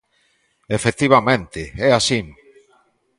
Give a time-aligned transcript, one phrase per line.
[0.77, 2.19] Efectivamente, é así.